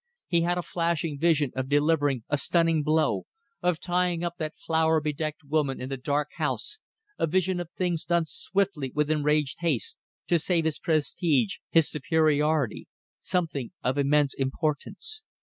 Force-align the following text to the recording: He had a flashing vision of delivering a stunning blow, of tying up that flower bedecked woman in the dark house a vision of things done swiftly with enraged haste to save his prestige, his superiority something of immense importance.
He 0.25 0.41
had 0.41 0.57
a 0.57 0.63
flashing 0.63 1.19
vision 1.19 1.51
of 1.55 1.69
delivering 1.69 2.23
a 2.27 2.35
stunning 2.35 2.81
blow, 2.81 3.25
of 3.61 3.79
tying 3.79 4.23
up 4.23 4.37
that 4.39 4.55
flower 4.55 4.99
bedecked 4.99 5.43
woman 5.43 5.79
in 5.79 5.89
the 5.89 5.95
dark 5.97 6.29
house 6.37 6.79
a 7.19 7.27
vision 7.27 7.59
of 7.59 7.69
things 7.77 8.03
done 8.05 8.25
swiftly 8.25 8.91
with 8.95 9.11
enraged 9.11 9.57
haste 9.59 9.99
to 10.25 10.39
save 10.39 10.65
his 10.65 10.79
prestige, 10.79 11.57
his 11.69 11.87
superiority 11.87 12.87
something 13.21 13.73
of 13.83 13.99
immense 13.99 14.33
importance. 14.33 15.23